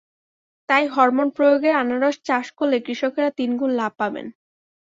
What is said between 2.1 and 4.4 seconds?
চাষ করলে কৃষকেরা তিন গুণ লাভ পাবেন।